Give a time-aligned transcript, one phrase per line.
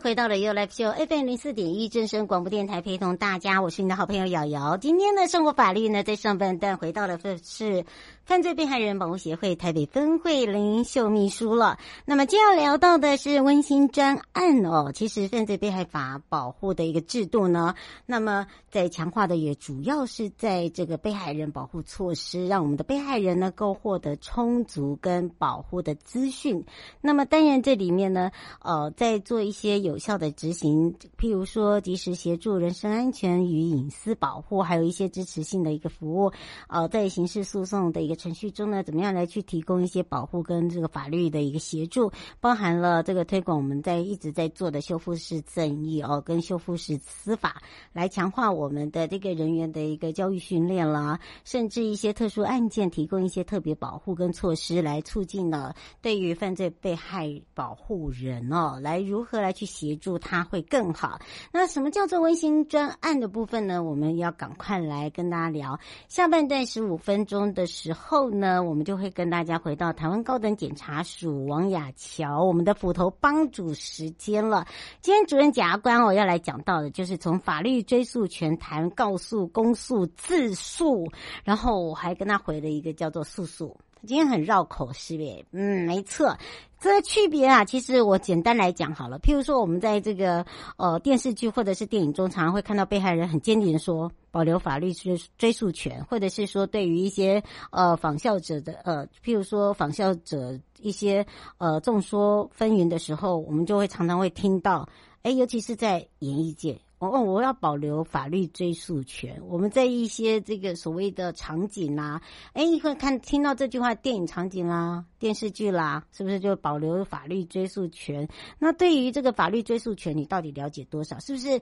[0.00, 4.76] 回到了 You Life Show FM 零四点一正声广播电台，陪同大家，我是你的好朋友瑶瑶。
[4.78, 7.84] 今天的生活法律呢，在上半段回到了是
[8.30, 11.80] 犯罪被害人保护协会台北分会林秀秘书了。
[12.04, 14.92] 那么接下来聊到的是温馨专案哦。
[14.94, 17.74] 其实犯罪被害法保护的一个制度呢，
[18.06, 26.64] 那么在强化的也主要是在这个被害人保护措施，让我们的被害人呢够获得充足跟保护的资讯。
[27.00, 28.30] 那么当然这里面呢，
[28.62, 29.80] 呃，在做一些。
[29.80, 36.30] 有效的执行，譬如说及时协助人身安全与隐私保护，还有一些支持性的一个服务。
[36.68, 47.62] 呃，在刑事诉讼的一个程序中呢，怎么样来去提供一些保护跟这个法律的一个协助，包含了这个推广我们在一直在做的修复式正义哦，跟修复式司法，
[47.94, 59.70] 来强化我们的这个人员的一个教育训练啦，甚至一些特殊案件提供一些特别保护跟措施，来促进了对于犯罪被害保护人哦，来如何来去。
[59.70, 61.20] 协助他会更好。
[61.52, 63.82] 那什么叫做温馨专案的部分呢？
[63.82, 65.78] 我们要赶快来跟大家聊。
[66.08, 74.66] 下半段十五分钟的时候后呢，我们就会跟大家回到台湾高等检察署王雅乔，我们的斧头帮主时间了。
[75.00, 81.06] 今天主任检察官我要来讲到的就是从法律追诉权谈告诉、公诉、自诉，
[81.44, 83.76] 然后我还跟他回了一个叫做诉诉。
[84.06, 85.44] 今天很绕口，是呗？
[85.52, 86.34] 嗯，没错。
[86.78, 89.18] 这个区别啊，其实我简单来讲好了。
[89.18, 90.46] 譬如说，我们在这个
[90.78, 101.26] 呃电视剧或者是电影中，常常会看到被害人很坚定的说保留法律追追诉权，或者是说对于一些呃仿效者的呃，譬如说仿效者一些
[101.58, 104.88] 呃众说纷纭的时候，我们就会常常会听到，
[105.22, 106.80] 诶，尤其是在演艺界。
[106.98, 109.40] 哦，我要保留法律追诉权。
[109.48, 112.20] 我们在一些这个所谓的场景啦，
[112.52, 118.28] 哎，你会看听到这句话，电影场景啦、电视剧啦，是不是就保留法律追诉权？
[118.58, 121.18] 那对于这个法律追诉权，你到底了解多少？
[121.20, 121.58] 是不是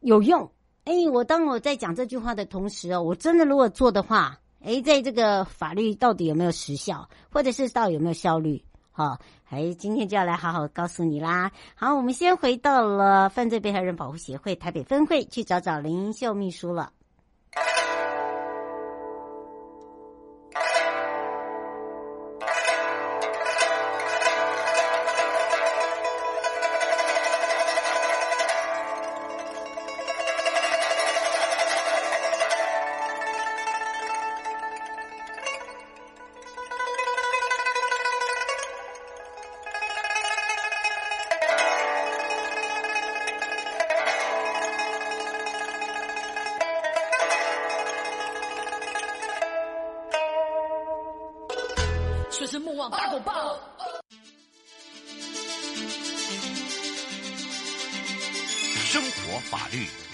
[0.00, 0.50] 有用？
[0.84, 8.62] 哎，我当我在讲这句话的同时哦，我真的如果做的话，哎，在这个法律到底有没有时效，或者是到底有没有效率？
[8.90, 9.18] 好，
[9.48, 11.52] 哎，今天就要来好好告诉你啦。
[11.74, 16.92] 好，我们先回到了犯罪被害人保护协会台北分会去找找林秀秘书了。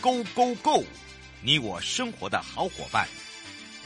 [0.03, 0.84] Go Go，Go，
[1.43, 3.09] 你我生活的好伙伴，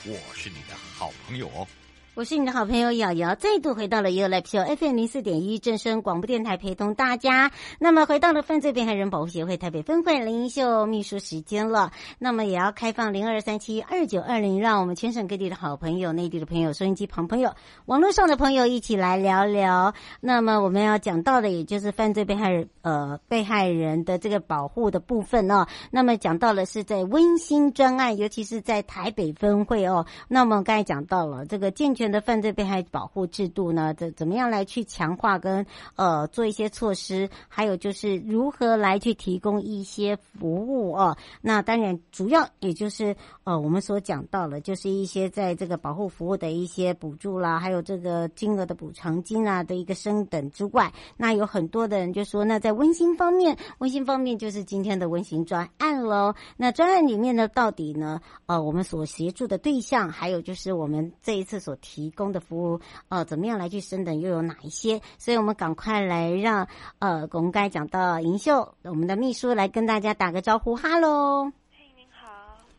[0.04, 1.66] 我是你的好朋友哦。
[2.14, 7.49] 我是你的好朋友瑶瑶，再度回到了 You Life Show FM 零四点一正声广播电台，陪同大家。
[7.82, 11.92] 那么回到了犯罪被害人保护协会台北分会林秀秘书时间了。
[12.18, 17.54] 那么也要开放零二三七二九二零，让我们全省各地的好朋友、内地的朋友、收音机旁朋友、
[17.86, 19.94] 网络上的朋友一起来聊聊。
[20.20, 25.66] 那么我们要讲到的，也就是犯罪被害人呃被害人的这个保护的部分哦。
[25.90, 30.04] 那么讲到了是在温馨专案，尤其是在台北分会哦。
[30.28, 35.64] 那么刚才讲到了这个健全的犯罪被害保护制度呢，怎怎么样来去强化跟
[35.96, 41.16] 呃做一些措施，还有就是如何来去提供一些服务哦。
[41.40, 56.34] 那当然主要也就是呃我们所讲到的，就是一些在这个保护服务的一些补助啦，还有这个金额的补偿金啊的一个升等之外，那有很多的人就说，那在温馨方面，温馨方面就是今天的温馨专案喽。
[56.56, 65.00] 那专案里面呢，到底呢呃我们所协助的对象，还有就是我们这一次所提供的服务，呃，怎么样来去升等又有哪一些？
[65.18, 66.66] 所以我们赶快来让
[66.98, 71.52] 呃，我们刚才讲到银秀，我们的秘书来跟大家打个招呼，哈喽。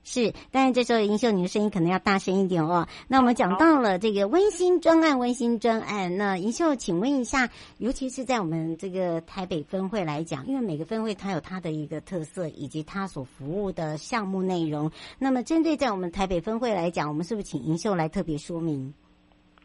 [0.03, 2.87] 是，但是这时候银秀，你的声音可能要大声一点哦。
[3.07, 6.17] 那我们讲到了这个温馨专案，温馨专案。
[6.17, 7.47] 那银秀，请问一下，
[7.77, 14.91] 尤其是在我们这个台北分会来讲，因为每个分会它有它的一个特色，以及它所服务的项目内容。
[15.19, 18.91] 那么，针对在我们台北分会来讲，我们是不是请银秀来特别说明？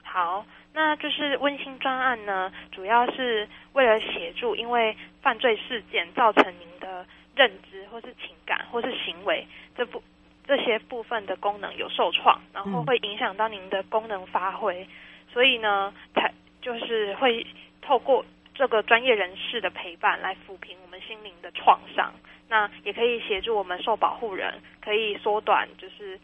[0.02, 0.44] 好，
[0.76, 9.44] 那就是温馨专案呢，主要是为了协助，因为犯罪事件造成您的认知或是情感或是行为
[9.74, 10.00] 这部。
[10.48, 14.88] 这些部分的功能有受创，然后会影响到您的功能发挥，嗯、
[15.32, 16.32] 所以呢，才
[16.62, 17.44] 就是会
[17.82, 18.24] 透过
[18.54, 22.14] 这个专业人士的陪伴来抚平我们心灵的创伤，
[22.48, 26.16] 那也可以协助我们受保护人，可以缩短就是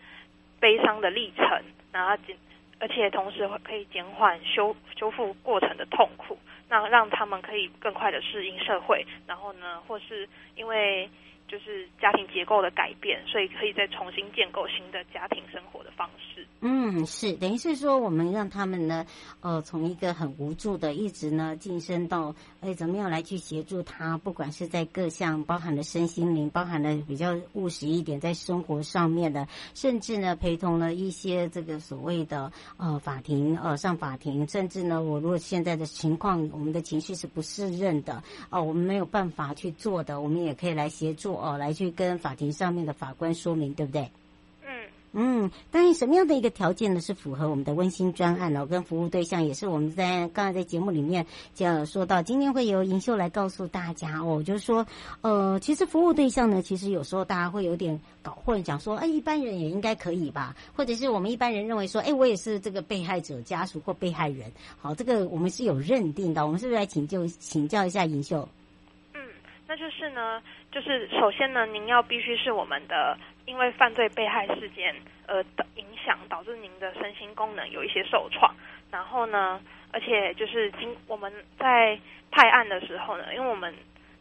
[0.60, 1.60] 悲伤的历程，
[1.90, 2.36] 然后减，
[2.82, 6.36] 而且同时会可以减缓修修复过程的痛苦，
[6.68, 11.08] 那让他们可以更快的适应社会，然后呢，或是因为。
[11.52, 16.46] 就是家庭结构的改变，所以可以再重新建构新的家庭生活的方式。
[16.62, 19.04] 嗯，是，等于是说我们让他们呢，
[19.42, 24.16] 呃，从一个很无助的，一直呢晋升到，哎，怎么样来去协助他？
[24.16, 38.14] 不管是在各项，包含了身心灵，包含了比较务实一点，在生活上面的，甚至呢陪同了一些这个所谓的呃法庭呃上法庭，甚至呢，我如果现在的情况，我们的情绪是不适任的，
[38.48, 41.41] 哦、呃，我们没有办法去做的，我们也可以来协助。
[41.42, 44.10] 哦，来去跟法庭上面的法官说明，对不对？
[44.64, 44.70] 嗯
[45.14, 46.98] 嗯，但是什么样的一个条件呢？
[46.98, 54.86] 是符合我们的温馨专案哦，跟服务对象也是我们在刚才在节目里面就说到，今天会由银秀来告诉大家哦，就是说，
[55.20, 60.56] 呃，其实服务对象呢，其实有时候大家会有点搞混，讲说，哎，一般人也应该可以吧？
[60.74, 64.50] 或者是我们一般人认为说，哎，我也是这个被害者家属或被害人，
[64.80, 68.48] 好，这个我们是有认定的，我们是不是来请教请教一下银秀？
[69.72, 70.42] 那就是呢。
[70.70, 73.16] 就是首先呢，您要必须是我们的，
[73.46, 74.94] 因为犯罪被害事件
[75.26, 75.42] 而
[75.76, 78.54] 影响导致您的身心功能有一些受创，
[78.90, 79.60] 然后呢，
[79.92, 81.98] 而且就是经我们在
[82.30, 83.74] 派案的时候呢，因为我们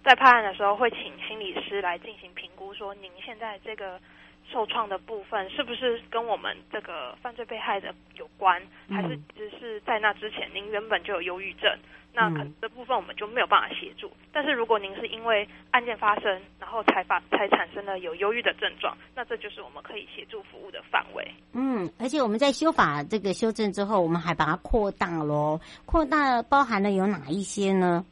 [0.03, 3.99] 在派案的时候会请心理师来进行评估，说您现在这个
[4.49, 11.69] 受创的部分是不是跟我们这个犯罪被害的有关，还是只是在那之前您原本就有忧郁症？
[12.13, 21.25] 那可能这部分我们就没有办法协助，但是如果您是因为案件发生，然后才发才产生了有忧郁的症状，那这就是我们可以协助服务的范围。
[21.53, 28.05] 嗯，而且我们在修法这个修正之后，我们还把它扩大喽，扩大包含了有哪一些呢？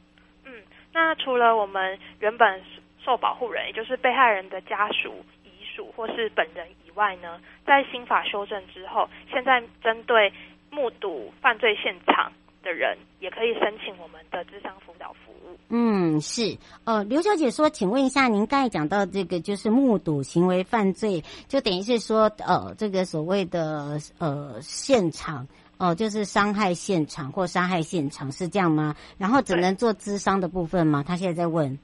[0.46, 0.50] 嗯，
[0.94, 2.62] 那除了我们原本
[3.04, 5.39] 受保护人，也就是被害人的家属、遗
[5.74, 10.32] 属或是本人以外呢，在新法修正之后，现在针对
[10.70, 12.32] 目睹犯罪现场。
[12.62, 15.56] 的人也可以申请我们的智商辅导服务。
[15.70, 16.58] 嗯，是。
[16.84, 25.44] 呃，刘小姐说，请问一下，您刚才讲到这个，就是目睹行为犯罪，就等于是说，呃，这个所谓的呃现场，
[25.78, 28.94] 哦、呃，就是伤害现场或杀害现场，是这样吗？
[29.16, 31.02] 然后只能做智商的部分吗？
[31.02, 31.78] 他现在在问。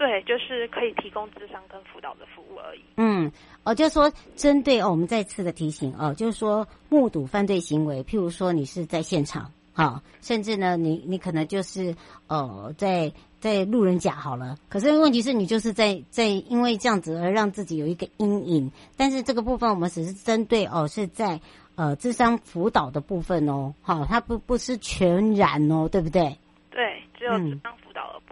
[0.00, 2.80] 对，就是可以提供智商跟辅导的服务而已。
[2.96, 3.30] 嗯，
[3.64, 9.52] 哦，就是说针对哦，我们再次的提醒哦，就是说目睹犯罪行为，譬如说你是在现场。
[9.74, 11.94] 好，甚至呢，你你可能就是
[12.28, 21.38] 哦，在在路人甲好了，可是问题是你就是在在因为这样子而让自己有一个阴影，但是这个部分我们只是针对哦，是在
[21.74, 26.36] 呃智商辅导的部分哦，好，它不不是全然哦，对不对？
[26.70, 27.89] 对，只有智商辅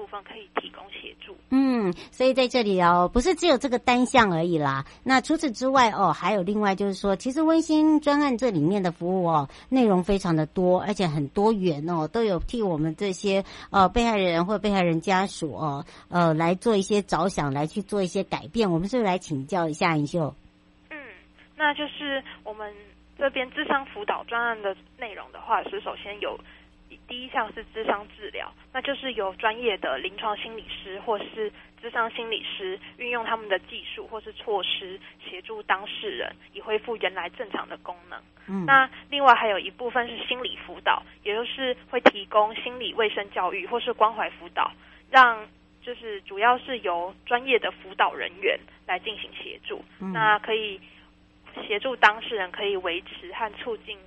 [0.08, 1.36] 分可以提供协助。
[1.50, 4.84] 嗯，所以在这里哦，不是只有这个单项而已啦。
[5.04, 18.70] 那除此之外哦，还有另外就是说，其实温馨专案这里面的服务哦，内容非常的多，而且很多元哦，都有替我们这些呃被害人或被害人家属哦，呃来做一些着想，来去做一些改变。
[18.70, 20.34] 我们是不是来请教一下尹秀？
[20.90, 20.96] 嗯，
[21.56, 22.72] 那就是我们
[23.18, 26.38] 这边智商辅导专案的内容的话，是首先有。
[27.06, 38.18] 第一项是智商治疗，那就是由专业的临床心理师或是智商心理师运用他们的技术或是措施，协助当事人以恢复原来正常的功能。
[38.46, 44.70] 嗯，那另外还有一部分是心理辅导，也就是会提供心理卫生教育或是关怀辅导，
[45.10, 45.46] 让
[45.82, 49.84] 就是主要是由专业的辅导人员来进行协助。
[50.00, 50.80] 嗯，那可以
[51.66, 53.98] 协助当事人可以维持和促进。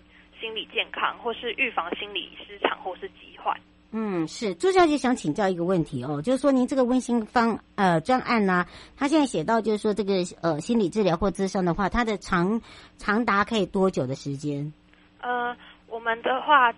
[0.41, 3.55] 心理健康，或是预防心理失常，或是疾患。
[3.93, 8.67] 嗯，是朱小姐想请教一个问题哦，就是说您这个温馨方呃专案呢、啊，
[8.97, 12.61] 他现在写到就是说这个呃心理治疗或咨商的话，它的长
[12.97, 14.71] 长达可以多久的时间？
[15.19, 15.55] 呃，
[15.87, 16.73] 我们的话，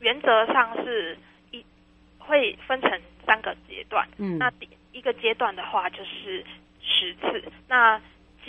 [0.00, 1.18] 原则上是
[1.50, 1.64] 一
[2.18, 2.90] 会分成
[3.26, 4.06] 三个阶段。
[4.18, 6.44] 嗯，那第一个阶段的话就是
[6.80, 7.42] 十次。
[7.66, 7.98] 那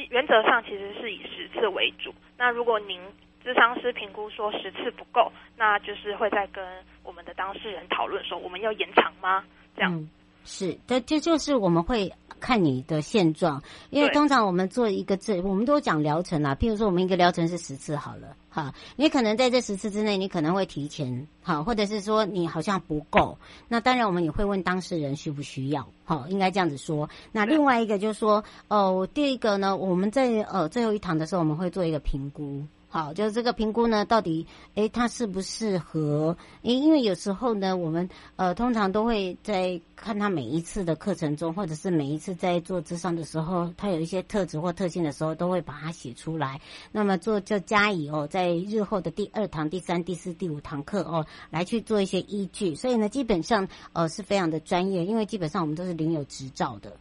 [0.10, 2.14] 原则上其实是以十次为主。
[2.38, 3.00] 那如果您
[3.46, 6.66] 咨商师评估说十次不够，那就是会再跟
[7.04, 9.44] 我们的当事人讨论说，我们要延长吗？
[9.75, 9.94] 这样。
[9.94, 10.10] 嗯
[10.48, 16.54] 是，这这就是我们会看你的现状，因为通常我们做一个治，我们都讲疗程啦。
[16.54, 23.36] 譬如说，我们一个疗程是十次好了，哈，你可能在这十次之内，你可能会提前，好，或者是说你好像不够。
[23.68, 27.10] 那当然，我们也会问当事人需不需要，好，应该这样子说。
[27.32, 32.64] 那另外一个就是说，哦，第一个呢，我们在呃最后一堂的时候，我们会做一个评估。
[32.96, 36.38] 好，就是这个评估呢，到底诶，它适不适合？
[36.62, 46.62] 诶，因为有时候呢，我们呃通常都会在看他每一次的课程中，或者是每一次在做咨商的时候，他有一些特质或特性的时候，都会把它写出来。
[46.94, 52.75] 那么做就加以哦，在日后的第二堂、第三、第四、第五堂课哦，来去做一些依据。
[52.75, 56.96] 所以呢，基本上呃是非常的专业，因为基本上我们都是领有执照的。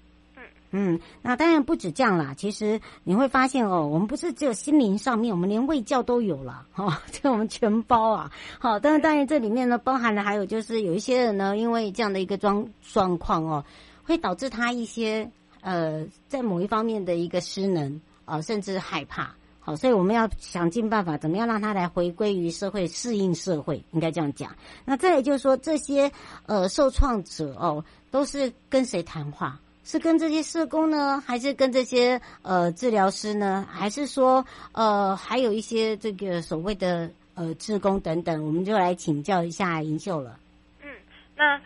[0.77, 2.35] 嗯，那当然不止这样啦。
[2.37, 8.29] 其实你会发现哦，我们不是只有心灵上面，我们连卫教都有了、哦， 这我们全包啊。
[8.59, 13.65] 好，但是当然这里面呢，包含了还有就是有一些人呢，因为这样的一个状状况哦，
[14.03, 19.33] 会导致他一些呃，在某一方面的一个失能啊、呃，甚至害怕。
[19.61, 24.51] 好，所以我们要想尽办法，怎么样让他来回归于社会，适应社会，应该这样讲。
[24.85, 26.11] 那再来就是说，这些
[26.47, 29.59] 呃受创者哦，都是跟谁谈话？
[29.85, 40.41] 是跟这些社工呢，还是跟这些呃治疗师呢，还是说呃还有一些这个所谓的呃志工等等，我们就来请教一下银秀了。
[40.83, 40.89] 嗯，
[41.37, 41.61] 那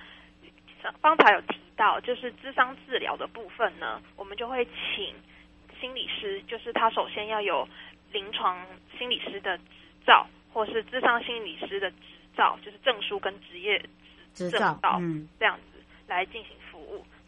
[1.00, 5.14] 方才有提到，就是智商治疗的部分呢，我们就会请
[5.80, 7.66] 心理师，就是他首先要有
[8.10, 8.60] 临床
[8.98, 9.64] 心理师的执
[10.04, 11.96] 照，或是智商心理师的执
[12.36, 13.80] 照，就是证书跟职业
[14.34, 16.50] 执照，嗯，这样子来进行。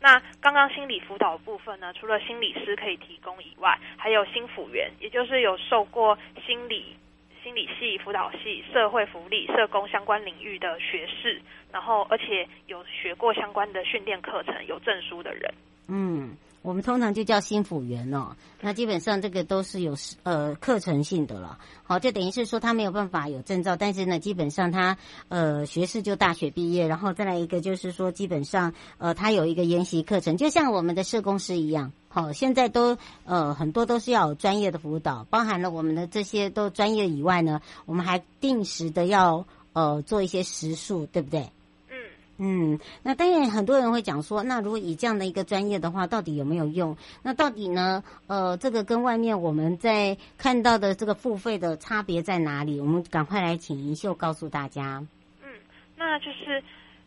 [0.00, 6.96] 那刚刚心理辅导部分呢，除了心理师可以提供以外，还有心辅员，也就是有受过心理、
[7.42, 11.40] 心理系、辅导系、社会福利、社工相关领域的学士，
[11.70, 15.54] 然后而且有学过相关的训练课程、有证书的人。
[15.88, 16.36] 嗯。
[16.62, 21.58] 我们通常就叫新辅员哦，那基本上这个都是有呃课程性的了。
[21.84, 24.98] 好，就等于是说他没有办法有证照，但是呢，基本上他
[25.28, 31.92] 呃学士就大学毕业，然后再来一个就是说，基本上呃他有一个研习课程，就像我们的社工师一样。
[32.08, 41.50] 好，现在都呃很多都是要有专业的辅导，包含了我们的这些都专业以外呢，我们还定时的要呃做一些时数，对不对？
[42.42, 46.96] 嗯，那当然很多人会讲说，那如果以这样的一个专业的话，到底有没有用？
[47.22, 48.02] 那到底呢？
[48.28, 52.80] 呃，这个跟外面我们在看到的这个付费的差别在哪里？
[52.80, 55.04] 我们赶快来请银秀告诉大家。
[55.42, 55.48] 嗯，
[55.96, 56.62] 那就是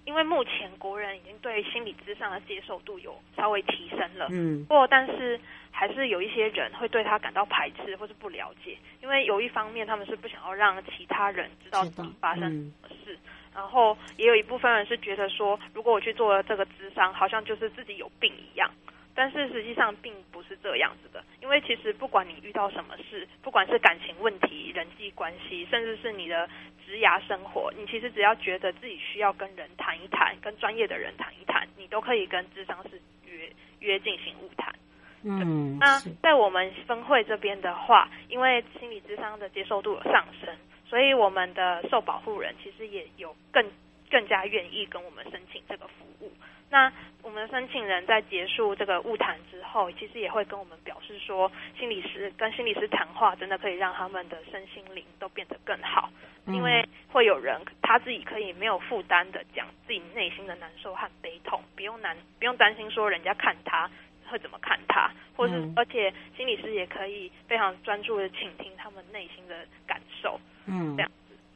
[0.05, 5.39] 因为目前国人已经对心理咨商的接受度有稍微提升了，嗯，不过但是
[5.71, 13.17] 还是有一些人会对他感到排斥或是不了解，因为有一方面他们是不想要让其他人知道自己发生什么事。
[13.53, 18.69] 然后也有一部分人是觉得说，如果我去做了这个智商，好像就是自己有病一样。
[19.15, 26.49] 但是实际上并不是这样子的，因为其实不管你遇到什么事，不管是感情问题、人际关系，甚至是你的
[26.83, 33.47] 职涯生活，你其实只要觉得自己需要跟人谈一谈，跟专业的人谈一谈，你都可以跟智商师约
[33.81, 34.73] 约进行晤谈。
[35.21, 40.49] 嗯，那在我们分会这边的话，因为心理智商的接受度有上升。
[40.85, 43.65] 所以我们的受保护人其实也有更
[44.09, 46.31] 更加愿意跟我们申请这个服务。
[46.69, 56.09] 那我们的申请人在结束这个晤谈之后，其实也会跟我们表示说，心理师跟心理师谈话真的可以让他们的身心灵都变得更好，
[56.47, 63.87] 因为会有人他自己可以没有负担的讲自己内心的难受和悲痛，不用难不用担心说人家看他
[64.29, 70.39] 会怎么看他，或是而且心理师也可以非常专注的倾听他们内心的感受。
[70.65, 71.13] 嗯，这样子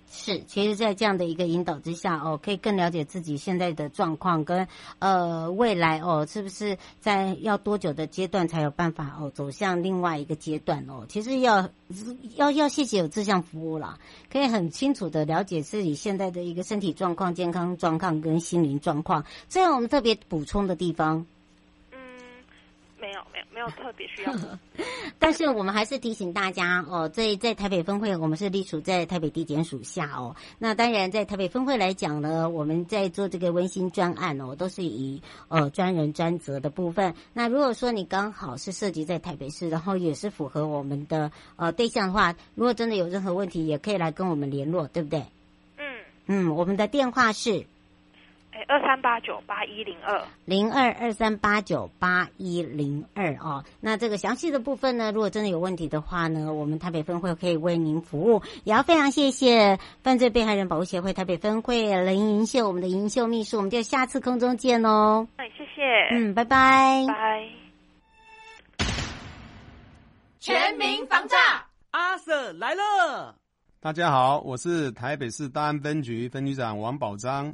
[0.09, 4.65] 是，其实，在这样的一个引导之下，哦，可以更了解自己现在的状况跟
[4.99, 11.05] 呃未来哦，是不是在要多久的阶段才有办法哦走向另外一个阶段哦？
[11.09, 11.69] 其实要
[12.37, 13.97] 要要谢谢有这项服务啦，
[14.31, 19.25] 可以很清楚的了解自己现在的一个身体状况、健康状况跟心灵状况。
[19.49, 21.25] 这样我们特别补充的地方，嗯，
[22.99, 24.57] 没有没有没有特别需要的。
[25.19, 30.35] 但是我们还是提醒大家哦，在在台北分会，我们是隶属在台北地检署下哦。
[30.59, 37.13] 那当然，在台北分会来讲呢，我们在做这个温馨专案哦，都是以呃专人专责的部分。
[37.33, 45.23] 那如果说你刚好是涉及在台北市，然后也是符合我们的呃对象的话，如果真的有任何问题，也可以来跟我们联络，对不对？
[45.77, 45.85] 嗯
[46.27, 47.65] 嗯，我们的电话是。
[48.67, 58.41] 二三八九八一零二零二二三八九八一零二哦，那这个详细的部分呢，如果真的有问题的话呢，我们台北分会可以为您服务。
[58.63, 65.27] 也要非常谢谢犯罪被害人保护协会台北分会林银秀，我们的银秀秘书，我们就下次空中见哦。
[65.37, 67.49] 哎，谢谢，嗯，拜拜，拜。
[70.39, 71.37] 全民防诈，
[71.91, 73.35] 阿 Sir 来了。
[73.79, 77.53] 大家好，我是台北市大安分局分局长王宝章。